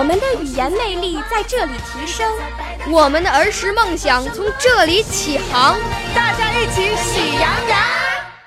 [0.00, 2.26] 我们的语言魅力在这里提升，
[2.90, 5.78] 我们的儿时梦想从这里起航。
[6.14, 7.78] 大家一起喜羊羊。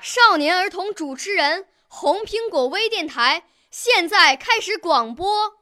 [0.02, 5.52] 少年儿童主持人，红苹果微电台现在开始广播。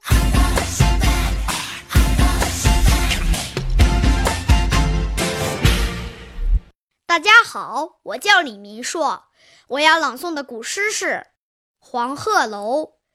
[7.05, 9.25] 大家好，我叫李明硕，
[9.69, 11.07] 我要朗诵的古诗是
[11.79, 12.93] 《黄鹤楼